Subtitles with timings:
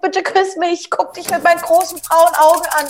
[0.00, 2.86] Bitte küss mich, guck dich mit meinen großen braunen Augen an.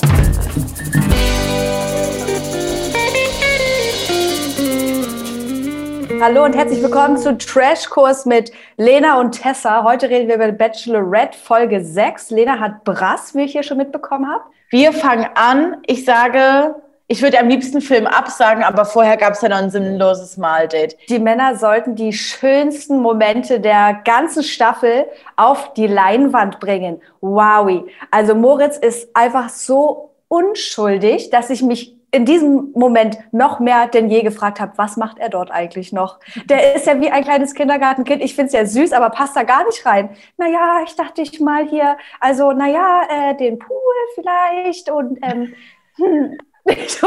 [6.20, 9.82] Hallo und herzlich willkommen zu Trashkurs mit Lena und Tessa.
[9.84, 12.30] Heute reden wir über Bachelorette Folge 6.
[12.30, 14.44] Lena hat Brass, wie ich hier schon mitbekommen habe.
[14.70, 15.82] Wir fangen an.
[15.86, 16.76] Ich sage,
[17.06, 20.96] ich würde am liebsten Film absagen, aber vorher gab es ja noch ein sinnloses Maldate.
[21.08, 27.02] Die Männer sollten die schönsten Momente der ganzen Staffel auf die Leinwand bringen.
[27.20, 27.84] Wowi.
[28.10, 34.08] Also Moritz ist einfach so unschuldig, dass ich mich in diesem Moment noch mehr denn
[34.08, 36.20] je gefragt habe, was macht er dort eigentlich noch?
[36.44, 38.22] Der ist ja wie ein kleines Kindergartenkind.
[38.22, 40.10] Ich finde es ja süß, aber passt da gar nicht rein.
[40.36, 45.54] Naja, ich dachte ich mal hier, also naja, äh, den Pool vielleicht und ähm,
[45.96, 46.38] hm,
[46.88, 47.06] so,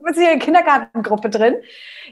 [0.00, 1.56] was ist hier eine Kindergartengruppe drin?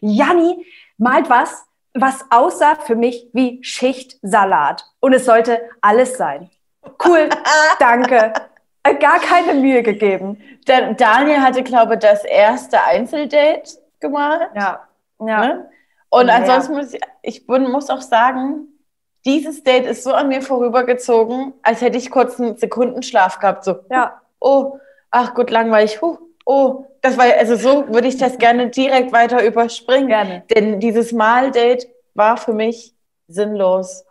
[0.01, 0.67] Janni
[0.99, 4.85] malt was, was aussah für mich wie Schichtsalat.
[5.01, 6.51] Und es sollte alles sein.
[7.05, 7.29] Cool,
[7.79, 8.33] danke.
[8.83, 10.43] Äh, Gar keine Mühe gegeben.
[10.67, 14.51] Der Daniel hatte, glaube ich, das erste Einzeldate gemacht.
[14.55, 14.87] Ja,
[15.21, 15.41] ja.
[15.47, 15.71] Ne?
[16.11, 16.35] Und Ja.
[16.35, 18.69] ansonsten muss ich, ich muss auch sagen,
[19.25, 23.65] dieses Date ist so an mir vorübergezogen, als hätte ich kurz einen Sekundenschlaf gehabt.
[23.65, 24.79] So, Ja, oh,
[25.11, 26.01] ach gut, langweilig.
[26.01, 30.09] Huh, oh, das war, also so würde ich das gerne direkt weiter überspringen.
[30.09, 30.45] gerne.
[30.55, 32.95] Denn dieses Mal-Date war für mich
[33.29, 34.05] sinnlos.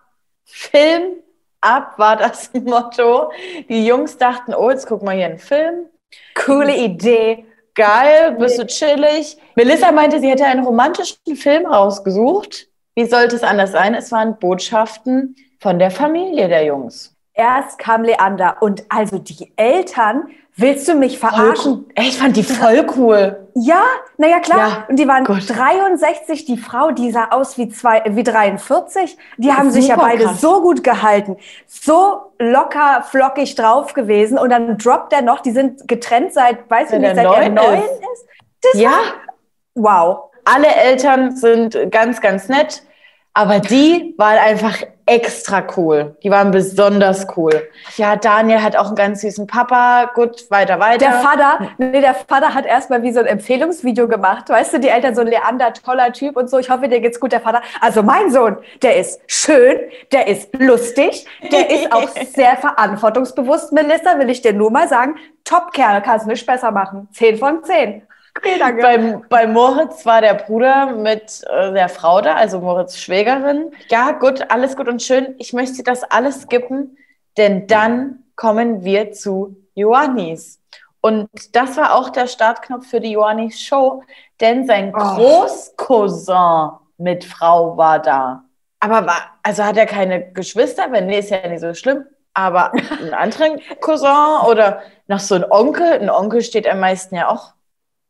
[0.44, 1.16] Film
[1.62, 3.32] ab war das Motto.
[3.68, 5.88] Die Jungs dachten, oh, jetzt gucken wir hier einen Film.
[6.36, 7.46] Coole Idee.
[7.74, 9.38] Geil, bist du chillig.
[9.56, 12.68] Melissa meinte, sie hätte einen romantischen Film rausgesucht.
[12.96, 13.94] Wie sollte es anders sein?
[13.94, 17.14] Es waren Botschaften von der Familie der Jungs.
[17.34, 21.86] Erst kam Leander und also die Eltern, willst du mich verarschen?
[21.96, 23.48] Ey, ich fand die voll cool.
[23.56, 23.82] Ja,
[24.18, 24.58] naja, klar.
[24.60, 25.44] Ja, und die waren Gott.
[25.50, 29.18] 63, die Frau, die sah aus wie, zwei, wie 43.
[29.38, 30.42] Die haben sich ja beide krass.
[30.42, 31.38] so gut gehalten.
[31.68, 34.38] So locker, flockig drauf gewesen.
[34.38, 37.26] Und dann droppt er noch, die sind getrennt seit, weiß ich Seit nicht, er seit
[37.26, 37.92] er neun neun ist.
[37.92, 38.26] ist.
[38.62, 38.92] Das Ja,
[39.76, 40.32] Wow.
[40.46, 42.84] alle Eltern sind ganz, ganz nett.
[43.34, 44.78] Aber die waren einfach
[45.08, 46.16] extra cool.
[46.24, 47.70] Die waren besonders cool.
[47.98, 50.10] Ja, Daniel hat auch einen ganz süßen Papa.
[50.16, 50.98] Gut, weiter, weiter.
[50.98, 54.50] Der Vater, nee, der Vater hat erstmal wie so ein Empfehlungsvideo gemacht.
[54.50, 56.58] Weißt du, die Eltern so ein Leander, toller Typ und so.
[56.58, 57.62] Ich hoffe, dir geht's gut, der Vater.
[57.82, 59.80] Also mein Sohn, der ist schön,
[60.12, 65.16] der ist lustig, der ist auch sehr verantwortungsbewusst, Melissa, will ich dir nur mal sagen.
[65.44, 67.08] Top-Kerl, kannst nicht besser machen.
[67.12, 68.02] Zehn von zehn.
[68.38, 68.82] Okay, danke.
[68.82, 68.98] bei,
[69.30, 73.72] bei Moritz war der Bruder mit äh, der Frau da, also Moritz Schwägerin.
[73.90, 75.36] Ja, gut, alles gut und schön.
[75.38, 76.98] Ich möchte das alles skippen,
[77.38, 80.60] denn dann kommen wir zu Johannis.
[81.02, 84.04] Und das war auch der Startknopf für die Johannis Show,
[84.42, 85.00] denn sein Oh.
[85.00, 88.44] Großcousin mit Frau war da.
[88.80, 90.92] Aber war, also hat er keine Geschwister?
[90.92, 92.06] Wenn nee, ist ja nicht so schlimm.
[92.34, 96.00] Aber einen anderen Cousin oder noch so ein Onkel.
[96.00, 97.54] Ein Onkel steht am meisten ja auch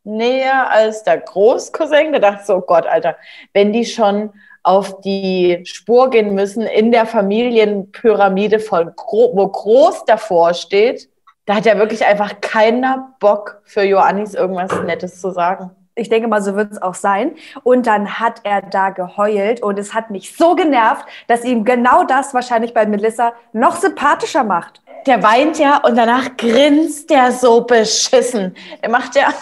[0.06, 2.12] näher als der Großcousin.
[2.12, 3.16] Da dachte ich so, oh Gott, Alter,
[3.52, 10.04] wenn die schon auf die Spur gehen müssen in der Familienpyramide von Gro wo groß
[10.06, 11.08] davor steht,
[11.44, 15.70] da hat ja wirklich einfach keiner Bock für Joannis irgendwas Nettes zu sagen.
[15.94, 17.36] Ich denke mal, so wird es auch sein.
[17.62, 22.04] Und dann hat er da geheult und es hat mich so genervt, dass ihm genau
[22.04, 24.82] das wahrscheinlich bei Melissa noch sympathischer macht.
[25.06, 28.56] Der weint ja und danach grinst der so beschissen.
[28.82, 29.32] Er macht ja,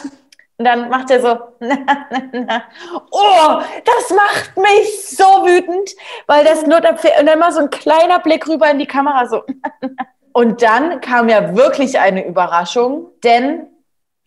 [0.65, 1.29] und dann macht er so,
[3.11, 5.91] oh, das macht mich so wütend,
[6.27, 9.43] weil das Pfe- und dann mal so ein kleiner Blick rüber in die Kamera, so.
[10.33, 13.69] Und dann kam ja wirklich eine Überraschung, denn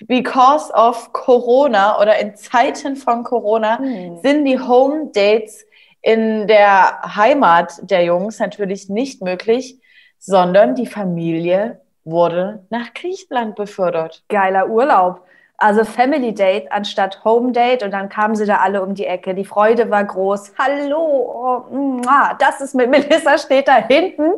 [0.08, 4.20] because of Corona oder in Zeiten von Corona Hm.
[4.22, 5.66] sind die Home Dates
[6.02, 9.82] in der Heimat der Jungs natürlich nicht möglich,
[10.18, 14.24] sondern die Familie wurde nach Griechenland befördert.
[14.30, 15.27] Geiler Urlaub.
[15.60, 19.34] Also Family Date anstatt Home Date und dann kamen sie da alle um die Ecke.
[19.34, 20.54] Die Freude war groß.
[20.56, 22.02] Hallo, oh,
[22.38, 24.34] das ist mit Melissa steht da hinten.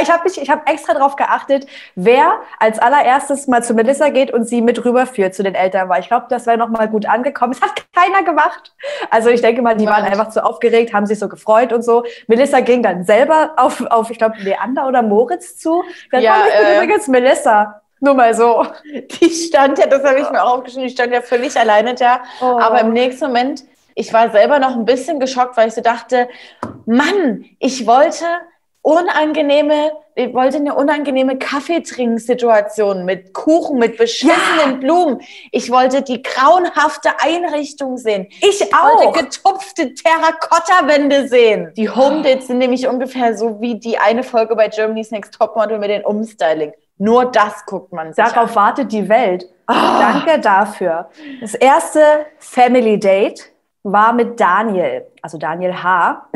[0.00, 4.32] Ich habe mich, ich habe extra darauf geachtet, wer als allererstes mal zu Melissa geht
[4.32, 7.06] und sie mit rüberführt zu den Eltern, weil ich glaube, das wäre noch mal gut
[7.06, 7.52] angekommen.
[7.52, 8.74] Es hat keiner gemacht.
[9.10, 12.04] Also ich denke mal, die waren einfach zu aufgeregt, haben sich so gefreut und so.
[12.26, 15.84] Melissa ging dann selber auf, auf ich glaube, Leander oder Moritz zu.
[16.10, 17.81] Dann Ja, ja, ich bin äh, übrigens Melissa.
[18.02, 18.66] Nur mal so.
[18.84, 22.22] Die stand ja, das habe ich mir auch aufgeschrieben, die stand ja völlig alleine da.
[22.40, 22.58] Oh.
[22.58, 23.62] Aber im nächsten Moment,
[23.94, 26.28] ich war selber noch ein bisschen geschockt, weil ich so dachte,
[26.84, 28.24] Mann, ich wollte
[28.82, 34.76] unangenehme, ich wollte eine unangenehme Kaffeetrinksituation mit Kuchen, mit beschissenen ja.
[34.80, 35.20] Blumen.
[35.52, 38.26] Ich wollte die grauenhafte Einrichtung sehen.
[38.40, 38.98] Ich, ich auch.
[38.98, 41.72] wollte getupfte Terrakotta-Wände sehen.
[41.76, 45.78] Die Home Dates sind nämlich ungefähr so wie die eine Folge bei Germany's Next Topmodel
[45.78, 46.72] mit den Umstyling.
[47.02, 49.46] Nur das guckt man sich Darauf wartet die Welt.
[49.66, 49.74] Oh.
[49.74, 51.08] Danke dafür.
[51.40, 53.52] Das erste Family Date
[53.82, 56.28] war mit Daniel, also Daniel H.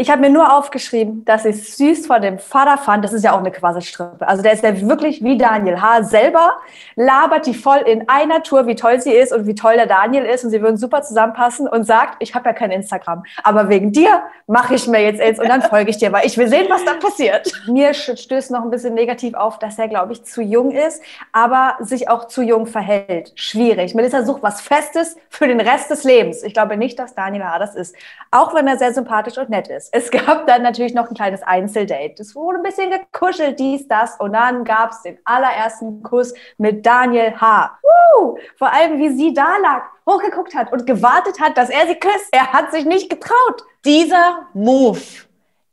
[0.00, 3.04] Ich habe mir nur aufgeschrieben, dass ich süß von dem Vater fand.
[3.04, 4.28] Das ist ja auch eine Quasselstrippe.
[4.28, 6.04] Also der ist ja wirklich wie Daniel H.
[6.04, 6.52] selber,
[6.94, 10.24] labert die voll in einer Tour, wie toll sie ist und wie toll der Daniel
[10.24, 13.90] ist und sie würden super zusammenpassen und sagt, ich habe ja kein Instagram, aber wegen
[13.90, 16.66] dir mache ich mir jetzt eins und dann folge ich dir, weil ich will sehen,
[16.68, 17.50] was dann passiert.
[17.66, 21.02] Mir stößt noch ein bisschen negativ auf, dass er, glaube ich, zu jung ist,
[21.32, 23.32] aber sich auch zu jung verhält.
[23.34, 23.96] Schwierig.
[23.96, 26.44] Melissa sucht was Festes für den Rest des Lebens.
[26.44, 27.58] Ich glaube nicht, dass Daniel H.
[27.58, 27.96] das ist,
[28.30, 29.87] auch wenn er sehr sympathisch und nett ist.
[29.92, 32.22] Es gab dann natürlich noch ein kleines Einzeldate.
[32.22, 34.16] Es wurde ein bisschen gekuschelt, dies, das.
[34.18, 37.78] Und dann gab es den allerersten Kuss mit Daniel H.
[38.20, 41.94] Uh, vor allem, wie sie da lag, hochgeguckt hat und gewartet hat, dass er sie
[41.94, 42.28] küsst.
[42.32, 43.64] Er hat sich nicht getraut.
[43.84, 45.00] Dieser Move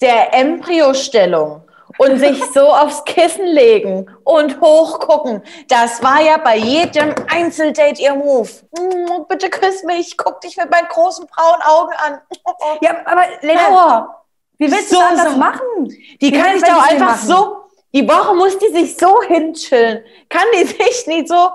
[0.02, 1.65] der Embryostellung
[1.98, 5.42] und sich so aufs Kissen legen und hochgucken.
[5.68, 8.50] Das war ja bei jedem Einzeldate ihr Move.
[8.78, 12.22] Mm, bitte küss mich, guck dich mit meinen großen braunen Augen an.
[12.82, 14.24] ja, aber Lena,
[14.58, 15.38] wie willst so, du das so.
[15.38, 15.96] machen?
[16.22, 17.58] Die kann ich doch einfach so,
[17.94, 20.04] die Woche muss die sich so hinchillen.
[20.30, 21.50] Kann die sich nicht so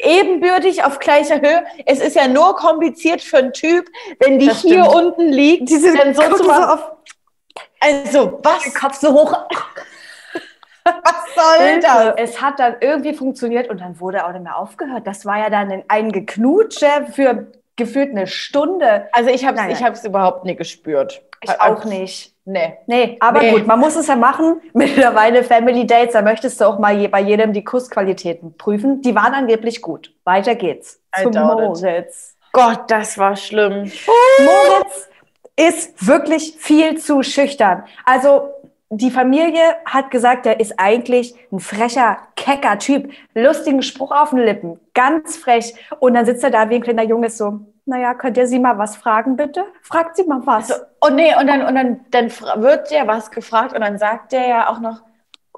[0.00, 1.64] ebenbürtig auf gleicher Höhe.
[1.86, 3.86] Es ist ja nur kompliziert für einen Typ,
[4.20, 6.80] wenn die hier unten liegt, Diese dann so zu machen.
[7.80, 8.62] Also, was?
[8.62, 9.36] Den Kopf so hoch.
[10.84, 12.14] Was soll das?
[12.16, 15.06] Es hat dann irgendwie funktioniert und dann wurde auch nicht mehr aufgehört.
[15.06, 19.08] Das war ja dann ein Geknutsche für gefühlt eine Stunde.
[19.12, 19.58] Also ich habe
[19.92, 21.22] es überhaupt nicht gespürt.
[21.42, 22.34] Ich auch nicht.
[22.44, 22.78] Nee.
[22.86, 23.52] Nee, aber nee.
[23.52, 24.60] gut, man muss es ja machen.
[24.72, 29.02] Mittlerweile Family Dates, da möchtest du auch mal bei jedem die Kussqualitäten prüfen.
[29.02, 30.14] Die waren angeblich gut.
[30.24, 31.00] Weiter geht's.
[31.16, 32.36] I Zu Moritz.
[32.52, 33.92] Gott, das war schlimm.
[34.38, 35.08] Moritz
[35.58, 37.84] ist wirklich viel zu schüchtern.
[38.04, 38.50] Also
[38.90, 43.12] die Familie hat gesagt, er ist eigentlich ein frecher, kecker Typ.
[43.34, 44.80] Lustigen Spruch auf den Lippen.
[44.94, 45.74] Ganz frech.
[45.98, 48.78] Und dann sitzt er da wie ein kleiner Junge so, naja, könnt ihr sie mal
[48.78, 49.64] was fragen, bitte?
[49.82, 50.70] Fragt sie mal was.
[50.70, 52.30] Also, oh nee, und dann, und dann, dann
[52.62, 55.02] wird der was gefragt und dann sagt der ja auch noch,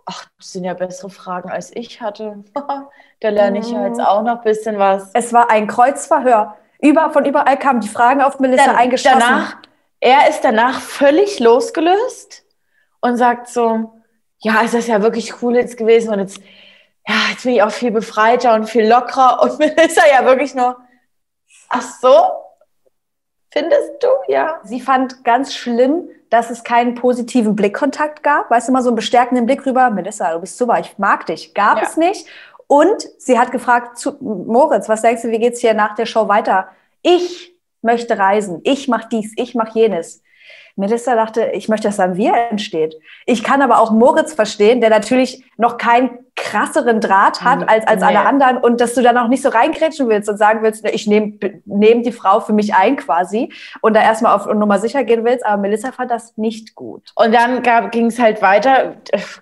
[0.06, 2.44] ach, das sind ja bessere Fragen, als ich hatte.
[3.20, 4.04] da lerne ich ja jetzt mhm.
[4.04, 5.10] auch noch ein bisschen was.
[5.12, 6.56] Es war ein Kreuzverhör.
[6.80, 9.20] Über, von überall kamen die Fragen auf Melissa dann, eingeschossen.
[9.20, 9.56] Danach,
[10.00, 12.44] er ist danach völlig losgelöst
[13.00, 13.92] und sagt so,
[14.38, 16.40] ja, ist das ja wirklich cool jetzt gewesen und jetzt,
[17.06, 20.76] ja, jetzt bin ich auch viel befreiter und viel lockerer und Melissa ja wirklich nur,
[21.68, 22.30] ach so,
[23.50, 24.60] findest du, ja.
[24.64, 28.96] Sie fand ganz schlimm, dass es keinen positiven Blickkontakt gab, weißt du, mal so einen
[28.96, 31.82] bestärkenden Blick rüber, Melissa, du bist super, ich mag dich, gab ja.
[31.82, 32.26] es nicht.
[32.66, 36.28] Und sie hat gefragt zu Moritz, was denkst du, wie geht's hier nach der Show
[36.28, 36.68] weiter?
[37.02, 37.49] Ich
[37.82, 40.22] möchte reisen, ich mache dies, ich mache jenes.
[40.76, 42.94] Melissa dachte, ich möchte, dass dann wir entsteht.
[43.26, 48.00] Ich kann aber auch Moritz verstehen, der natürlich noch keinen krasseren Draht hat als, als
[48.00, 48.06] nee.
[48.06, 51.06] alle anderen und dass du dann auch nicht so reingrätschen willst und sagen willst, ich
[51.06, 53.52] nehme nehm die Frau für mich ein quasi
[53.82, 55.44] und da erstmal auf Nummer sicher gehen willst.
[55.44, 57.12] Aber Melissa fand das nicht gut.
[57.14, 58.96] Und dann ging es halt weiter.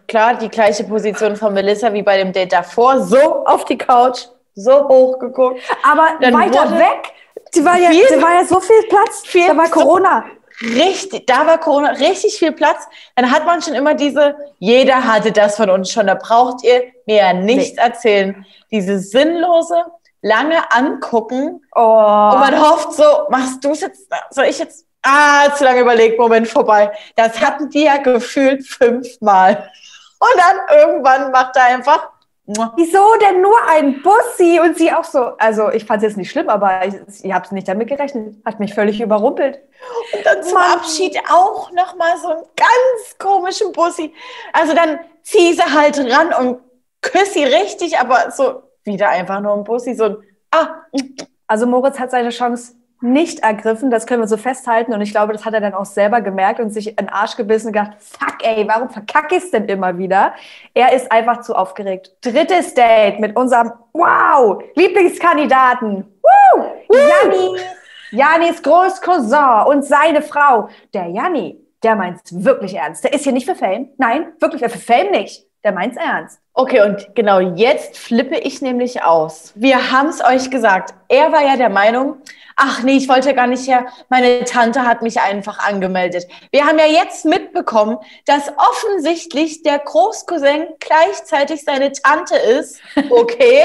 [0.08, 3.00] Klar, die gleiche Position von Melissa wie bei dem Date davor.
[3.00, 5.60] So auf die Couch, so hoch geguckt.
[5.88, 7.12] Aber dann weiter weg.
[7.54, 9.22] Die war, ja, die war ja so viel Platz.
[9.24, 10.24] Viel da war Corona.
[10.26, 12.86] So richtig, da war Corona richtig viel Platz.
[13.16, 16.82] Dann hat man schon immer diese, jeder hatte das von uns schon, da braucht ihr
[17.06, 17.82] mir ja nichts nee.
[17.82, 18.46] erzählen.
[18.70, 19.84] Diese sinnlose,
[20.20, 21.62] lange angucken.
[21.74, 21.80] Oh.
[21.80, 26.18] Und man hofft so, machst du es jetzt, soll ich jetzt, ah, zu lange überlegt,
[26.18, 26.92] Moment vorbei.
[27.16, 29.70] Das hatten die ja gefühlt fünfmal.
[30.18, 32.08] Und dann irgendwann macht er einfach
[32.76, 34.58] Wieso denn nur ein Bussi?
[34.58, 37.44] Und sie auch so, also ich fand es jetzt nicht schlimm, aber ich, ich habe
[37.44, 38.36] es nicht damit gerechnet.
[38.44, 39.60] Hat mich völlig überrumpelt.
[40.12, 40.72] Und dann zum Mann.
[40.72, 44.14] Abschied auch nochmal so einen ganz komischen Bussi.
[44.52, 46.60] Also dann zieh sie halt ran und
[47.02, 50.16] küsse sie richtig, aber so wieder einfach nur ein Bussi, so ein
[50.50, 50.82] Ah.
[51.46, 54.92] Also Moritz hat seine Chance nicht ergriffen, das können wir so festhalten.
[54.92, 57.36] Und ich glaube, das hat er dann auch selber gemerkt und sich in den Arsch
[57.36, 60.34] gebissen und gedacht, fuck ey, warum verkacke ich es denn immer wieder?
[60.74, 62.16] Er ist einfach zu aufgeregt.
[62.20, 66.04] Drittes Date mit unserem, wow, Lieblingskandidaten.
[66.22, 67.60] Woo, Janni,
[68.10, 70.68] Jannis Großcousin und seine Frau.
[70.92, 73.04] Der Janni, der meint es wirklich ernst.
[73.04, 73.90] Der ist hier nicht für Fame.
[73.98, 75.46] Nein, wirklich, für Fame nicht.
[75.62, 76.40] Der meint es ernst.
[76.60, 79.52] Okay, und genau jetzt flippe ich nämlich aus.
[79.54, 80.92] Wir haben es euch gesagt.
[81.06, 82.16] Er war ja der Meinung,
[82.56, 83.86] ach nee, ich wollte gar nicht her.
[84.08, 86.26] Meine Tante hat mich einfach angemeldet.
[86.50, 92.80] Wir haben ja jetzt mitbekommen, dass offensichtlich der Großcousin gleichzeitig seine Tante ist.
[93.08, 93.62] Okay,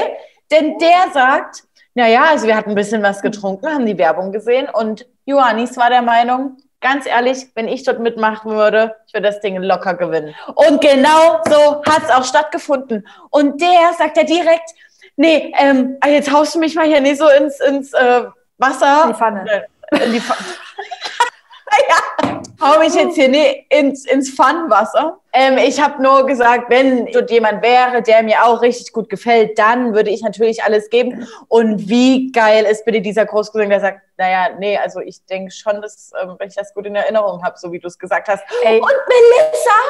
[0.52, 4.68] denn der sagt, naja, also wir hatten ein bisschen was getrunken, haben die Werbung gesehen
[4.72, 9.40] und Johannis war der Meinung, ganz ehrlich, wenn ich dort mitmachen würde, ich würde das
[9.40, 10.34] Ding locker gewinnen.
[10.54, 13.08] Und genau so hat es auch stattgefunden.
[13.30, 14.70] Und der sagt ja direkt,
[15.16, 18.24] nee, ähm, jetzt haust du mich mal hier nicht so ins, ins äh,
[18.58, 19.04] Wasser.
[19.04, 19.66] In die Pfanne.
[19.92, 20.46] In die Pfanne.
[21.88, 25.18] Ja, hau mich jetzt hier nee, ins, ins Pfannenwasser.
[25.32, 29.58] Ähm, ich habe nur gesagt, wenn dort jemand wäre, der mir auch richtig gut gefällt,
[29.58, 31.26] dann würde ich natürlich alles geben.
[31.48, 35.82] Und wie geil ist bitte dieser Großcousin, der sagt, naja, nee, also ich denke schon,
[35.82, 38.44] dass ähm, ich das gut in Erinnerung habe, so wie du es gesagt hast.
[38.62, 38.80] Ey.
[38.80, 39.80] Und Melissa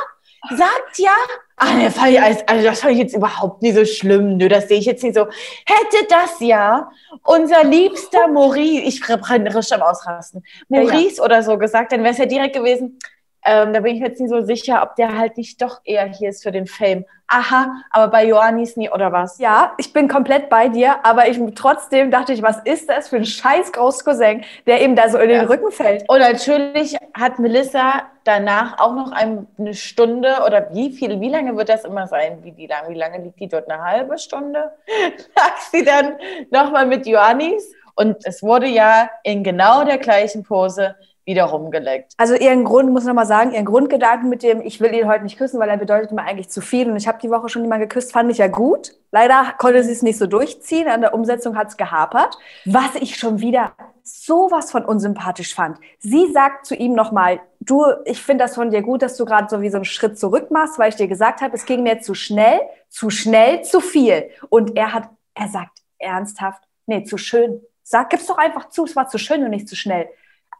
[0.50, 1.14] sagt ja,
[1.56, 4.68] ah, das fand ich, also das fand ich jetzt überhaupt nicht so schlimm, nö, das
[4.68, 5.26] sehe ich jetzt nicht so.
[5.66, 6.90] Hätte das ja
[7.22, 11.22] unser liebster Maurice, ich richtig am Ausrasten, Maurice ja, ja.
[11.24, 12.98] oder so gesagt, dann wäre es ja direkt gewesen,
[13.44, 16.30] ähm, da bin ich jetzt nicht so sicher, ob der halt nicht doch eher hier
[16.30, 17.04] ist für den Fame.
[17.26, 19.38] Aha, aber bei Johannis nie, oder was?
[19.38, 23.16] Ja, ich bin komplett bei dir, aber ich trotzdem dachte ich, was ist das für
[23.16, 25.48] ein scheiß Großcousin, der eben da so in den ja.
[25.48, 26.08] Rücken fällt.
[26.08, 31.70] Und natürlich hat Melissa danach auch noch eine Stunde oder wie viel, wie lange wird
[31.70, 32.38] das immer sein?
[32.42, 33.70] Wie, wie, lange, wie lange liegt die dort?
[33.70, 34.72] Eine halbe Stunde?
[35.36, 36.16] Lag sie dann
[36.50, 40.94] nochmal mit Johannis und es wurde ja in genau der gleichen Pose
[41.24, 42.12] wieder rumgeleckt.
[42.16, 45.24] Also ihren Grund, muss ich nochmal sagen, ihren Grundgedanken mit dem, ich will ihn heute
[45.24, 47.62] nicht küssen, weil er bedeutet mir eigentlich zu viel und ich habe die Woche schon
[47.62, 48.92] jemanden geküsst, fand ich ja gut.
[49.10, 52.36] Leider konnte sie es nicht so durchziehen, an der Umsetzung hat es gehapert.
[52.64, 55.78] Was ich schon wieder sowas von unsympathisch fand.
[55.98, 59.48] Sie sagt zu ihm nochmal, du, ich finde das von dir gut, dass du gerade
[59.48, 62.00] so wie so einen Schritt zurück machst, weil ich dir gesagt habe, es ging mir
[62.00, 64.28] zu schnell, zu schnell, zu viel.
[64.50, 67.62] Und er hat, er sagt ernsthaft, nee, zu schön.
[67.82, 70.08] Sag, gib's doch einfach zu, es war zu schön und nicht zu schnell.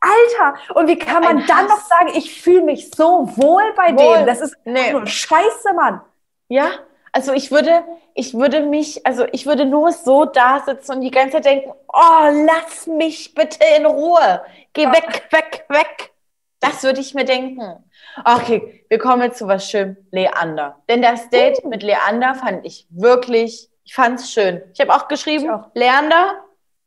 [0.05, 1.69] Alter, und wie kann man Ein dann Hass.
[1.69, 4.19] noch sagen, ich fühle mich so wohl bei wohl.
[4.19, 4.27] dem?
[4.27, 4.93] Das ist nee.
[4.93, 6.01] nur Scheiße, Mann.
[6.49, 6.71] Ja,
[7.13, 7.85] also ich würde,
[8.15, 11.73] ich würde mich, also ich würde nur so da sitzen und die ganze Zeit denken,
[11.93, 14.43] oh, lass mich bitte in Ruhe.
[14.73, 16.11] Geh weg, weg, weg.
[16.59, 17.85] Das würde ich mir denken.
[18.25, 19.97] Okay, wir kommen jetzt zu was schön.
[20.11, 20.83] Leander.
[20.89, 21.69] Denn das Date uh.
[21.69, 24.63] mit Leander fand ich wirklich, ich fand es schön.
[24.73, 25.69] Ich habe auch geschrieben, auch.
[25.75, 26.43] Leander,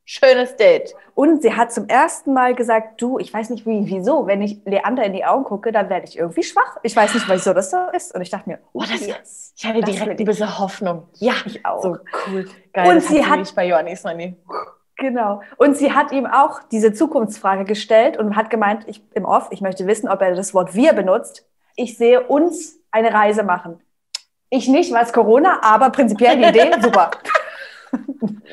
[0.09, 0.95] Schönes Date.
[1.15, 4.61] Und sie hat zum ersten Mal gesagt, du, ich weiß nicht wie, wieso, wenn ich
[4.63, 6.77] Leander in die Augen gucke, dann werde ich irgendwie schwach.
[6.81, 8.15] Ich weiß nicht, wieso das so ist.
[8.15, 11.09] Und ich dachte mir, oh, das yes, ich hatte direkt bisschen Hoffnung.
[11.15, 11.83] Ja, ich auch.
[11.83, 12.47] So cool.
[12.71, 14.37] Geil, und sie hat bei Johannes noch nie.
[14.95, 15.41] Genau.
[15.57, 19.59] Und sie hat ihm auch diese Zukunftsfrage gestellt und hat gemeint, ich im Off, ich
[19.59, 21.45] möchte wissen, ob er das Wort wir benutzt.
[21.75, 23.81] Ich sehe uns eine Reise machen.
[24.49, 27.11] Ich nicht, weil es Corona, aber prinzipiell die Idee, super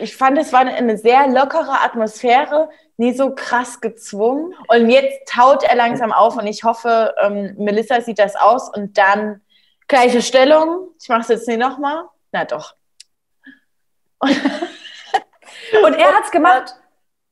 [0.01, 4.55] ich fand, es war eine sehr lockere Atmosphäre, nie so krass gezwungen.
[4.69, 8.99] Und jetzt taut er langsam auf und ich hoffe, ähm, Melissa sieht das aus und
[8.99, 9.41] dann
[9.89, 10.89] gleiche Stellung.
[11.01, 12.05] Ich mache es jetzt nicht nochmal.
[12.33, 12.75] Na doch.
[14.19, 14.31] Und,
[15.85, 16.75] und er hat es gemacht.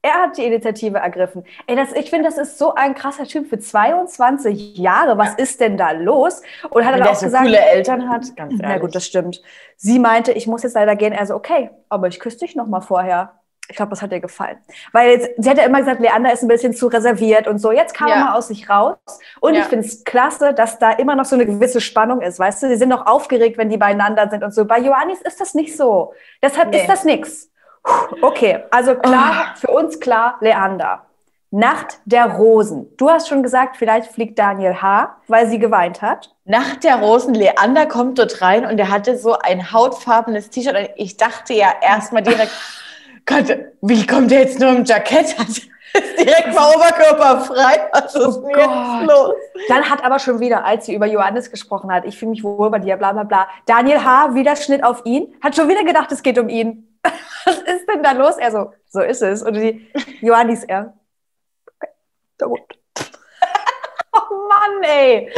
[0.04, 1.44] Er hat die Initiative ergriffen.
[1.68, 5.16] Ey, das, ich finde, das ist so ein krasser Typ für 22 Jahre.
[5.16, 6.42] Was ist denn da los?
[6.70, 8.66] Und hat dann auch so gesagt, coole Eltern hat, ganz ehrlich.
[8.66, 9.40] Na gut, das stimmt.
[9.76, 11.12] Sie meinte, ich muss jetzt leider gehen.
[11.12, 13.38] Er so, okay, aber ich küsse dich noch mal vorher.
[13.68, 14.58] Ich glaube, das hat ihr gefallen.
[14.90, 17.70] Weil jetzt, sie hat ja immer gesagt, Leander ist ein bisschen zu reserviert und so.
[17.70, 18.14] Jetzt kam ja.
[18.14, 18.96] er mal aus sich raus.
[19.40, 19.60] Und ja.
[19.60, 22.40] ich finde es klasse, dass da immer noch so eine gewisse Spannung ist.
[22.40, 24.64] Weißt du, sie sind noch aufgeregt, wenn die beieinander sind und so.
[24.64, 26.12] Bei Johannis ist das nicht so.
[26.42, 26.80] Deshalb nee.
[26.80, 27.51] ist das nichts.
[28.20, 29.58] Okay, also klar, oh.
[29.58, 31.06] für uns klar, Leander.
[31.50, 32.96] Nacht der Rosen.
[32.96, 36.34] Du hast schon gesagt, vielleicht fliegt Daniel H., weil sie geweint hat.
[36.44, 40.90] Nacht der Rosen, Leander kommt dort rein und er hatte so ein hautfarbenes T-Shirt.
[40.96, 42.52] Ich dachte ja erstmal direkt,
[43.26, 45.36] Gott, wie kommt der jetzt nur im Jackett?
[45.94, 47.88] ist direkt mal oberkörperfrei.
[47.92, 49.34] Was ist oh jetzt los?
[49.68, 52.70] Dann hat aber schon wieder, als sie über Johannes gesprochen hat, ich fühle mich wohl
[52.70, 53.48] bei dir, bla bla bla.
[53.66, 56.88] Daniel H., wieder Schnitt auf ihn, hat schon wieder gedacht, es geht um ihn.
[57.44, 58.36] Was ist denn da los?
[58.36, 59.42] Er so, so ist es.
[59.42, 59.90] Und die
[60.20, 60.94] Johannis, er,
[61.66, 61.92] okay,
[62.38, 62.60] da gut.
[64.12, 65.32] oh Mann, ey.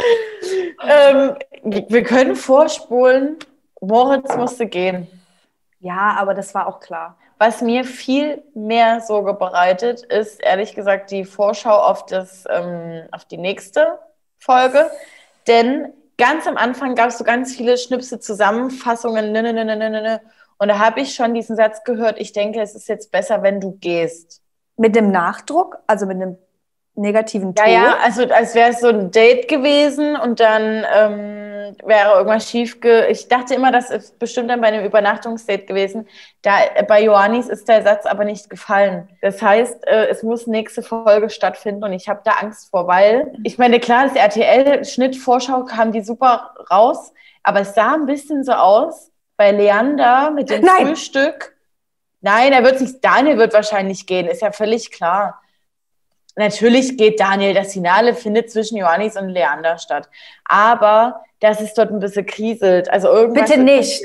[0.83, 3.37] ähm, wir können vorspulen.
[3.81, 5.07] Moritz musste gehen.
[5.79, 7.17] Ja, aber das war auch klar.
[7.37, 13.25] Was mir viel mehr Sorge bereitet, ist ehrlich gesagt die Vorschau auf, das, ähm, auf
[13.25, 13.99] die nächste
[14.39, 14.89] Folge.
[15.47, 19.89] Denn ganz am Anfang gab es so ganz viele Schnipse, Zusammenfassungen, ne, ne, ne, ne,
[19.89, 20.21] ne.
[20.57, 23.59] Und da habe ich schon diesen Satz gehört, ich denke, es ist jetzt besser, wenn
[23.59, 24.41] du gehst.
[24.77, 26.37] Mit dem Nachdruck, also mit einem
[26.95, 27.65] negativen Ton?
[27.67, 32.49] Ja, ja, also als wäre es so ein Date gewesen und dann ähm, wäre irgendwas
[32.49, 32.79] schief.
[32.79, 36.07] Ge ich dachte immer, das ist bestimmt dann bei einem Übernachtungsdate gewesen.
[36.41, 36.57] Da
[36.87, 39.09] bei Johannis ist der Satz aber nicht gefallen.
[39.21, 43.33] Das heißt, äh, es muss nächste Folge stattfinden und ich habe da Angst vor, weil
[43.43, 48.53] ich meine, klar, das RTL-Schnitt-Vorschau kam die super raus, aber es sah ein bisschen so
[48.53, 50.87] aus bei Leander mit dem Nein.
[50.87, 51.55] Frühstück.
[52.21, 55.41] Nein, er wird nicht, Daniel wird wahrscheinlich gehen, ist ja völlig klar.
[56.35, 60.09] Natürlich geht Daniel, das Finale findet zwischen Johannes und Leander statt.
[60.43, 62.89] Aber dass es dort ein bisschen kriselt.
[62.89, 64.01] Also irgendwas Bitte nicht.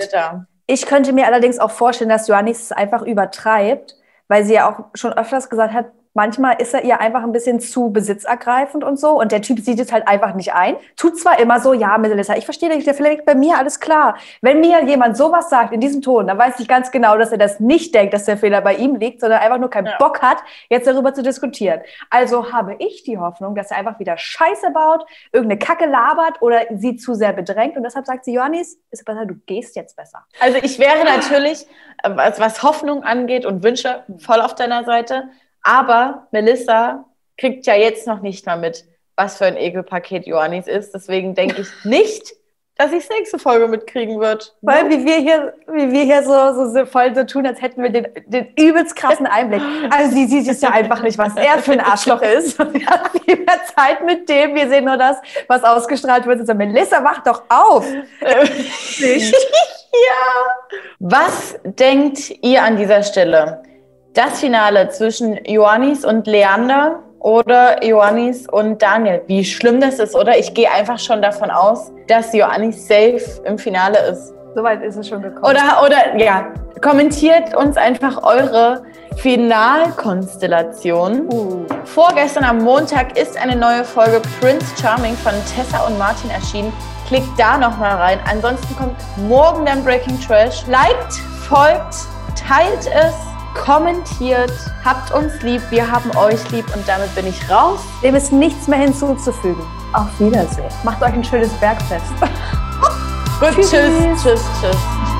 [0.67, 3.97] Ich könnte mir allerdings auch vorstellen, dass Johannes es einfach übertreibt,
[4.29, 5.87] weil sie ja auch schon öfters gesagt hat,
[6.21, 9.19] manchmal ist er ihr einfach ein bisschen zu besitzergreifend und so.
[9.19, 10.77] Und der Typ sieht es halt einfach nicht ein.
[10.95, 14.19] Tut zwar immer so, ja, Melissa, ich verstehe dich, der vielleicht bei mir alles klar.
[14.43, 17.39] Wenn mir jemand sowas sagt in diesem Ton, dann weiß ich ganz genau, dass er
[17.39, 19.97] das nicht denkt, dass der Fehler bei ihm liegt, sondern einfach nur keinen ja.
[19.99, 20.37] Bock hat,
[20.69, 21.81] jetzt darüber zu diskutieren.
[22.11, 26.67] Also habe ich die Hoffnung, dass er einfach wieder Scheiße baut, irgendeine Kacke labert oder
[26.77, 27.79] sie zu sehr bedrängt.
[27.79, 30.27] Und deshalb sagt sie, Johannes, ist besser, du gehst jetzt besser.
[30.39, 31.67] Also ich wäre natürlich,
[32.03, 35.31] äh, was Hoffnung angeht und Wünsche, voll auf deiner Seite.
[35.63, 37.05] Aber Melissa
[37.37, 38.85] kriegt ja jetzt noch nicht mal mit,
[39.17, 40.95] was für ein Ekelpaket Johannis ist.
[40.95, 42.35] Deswegen denke ich nicht,
[42.81, 44.57] dass ich nächste Folge mitkriegen wird.
[44.63, 47.83] Weil wie wir hier, wie wir hier so, so, so voll so tun, als hätten
[47.83, 49.61] wir den, den übelst krassen Einblick.
[49.91, 52.57] Also sie sieht es ja einfach nicht, was er für ein Arschloch ist.
[52.73, 54.55] Sie hat viel mehr Zeit mit dem.
[54.55, 56.47] Wir sehen nur das, was ausgestrahlt wird.
[56.47, 57.87] So, Melissa, wach doch auf.
[58.23, 58.31] ja.
[61.01, 63.63] Was denkt ihr an dieser Stelle?
[64.15, 69.23] Das Finale zwischen Ioannis und Leander oder Ioannis und Daniel.
[69.27, 70.39] Wie schlimm das ist, oder?
[70.39, 74.35] Ich gehe einfach schon davon aus, dass Ioannis safe im Finale ist.
[74.55, 75.45] Soweit ist es schon gekommen.
[75.45, 78.83] Oder, oder, ja, kommentiert uns einfach eure
[79.17, 81.29] Finalkonstellation.
[81.33, 81.67] Uh.
[81.85, 86.73] Vorgestern am Montag ist eine neue Folge Prince Charming von Tessa und Martin erschienen.
[87.07, 88.19] Klickt da nochmal rein.
[88.29, 88.97] Ansonsten kommt
[89.29, 90.67] morgen dann Breaking Trash.
[90.67, 91.13] Liked,
[91.47, 91.95] folgt,
[92.35, 94.53] teilt es kommentiert,
[94.85, 97.81] habt uns lieb, wir haben euch lieb und damit bin ich raus.
[98.03, 99.63] Dem ist nichts mehr hinzuzufügen.
[99.93, 100.71] Auf Wiedersehen.
[100.85, 102.13] Macht euch ein schönes Bergfest.
[103.41, 105.20] Gut, tschüss, tschüss, tschüss.